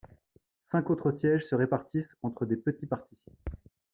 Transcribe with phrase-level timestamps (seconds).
[0.63, 3.19] Cinq autres sièges se répartissant entre des petits partis.